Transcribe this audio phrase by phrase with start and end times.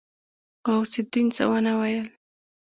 [0.67, 2.07] غوث الدين څه ونه ويل.